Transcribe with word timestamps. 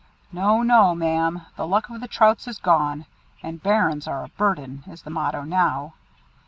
No! 0.31 0.63
no! 0.63 0.95
Ma'am, 0.95 1.43
the 1.57 1.67
luck 1.67 1.87
of 1.91 2.01
the 2.01 2.07
Trouts 2.07 2.47
is 2.47 2.57
gone, 2.57 3.05
and 3.43 3.61
'Bairns 3.61 4.07
are 4.07 4.23
a 4.23 4.29
burden,' 4.29 4.83
is 4.87 5.03
the 5.03 5.11
motto 5.11 5.43
now. 5.43 5.93